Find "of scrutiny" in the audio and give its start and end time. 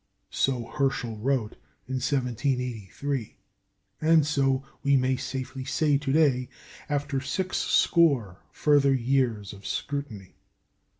9.53-10.33